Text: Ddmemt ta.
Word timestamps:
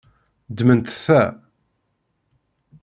Ddmemt 0.51 0.91
ta. 1.05 1.21